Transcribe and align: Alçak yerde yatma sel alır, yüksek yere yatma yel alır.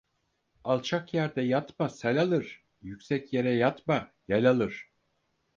Alçak 0.63 1.13
yerde 1.13 1.41
yatma 1.41 1.89
sel 1.89 2.21
alır, 2.21 2.65
yüksek 2.81 3.33
yere 3.33 3.51
yatma 3.55 4.11
yel 4.27 4.49
alır. 4.49 4.91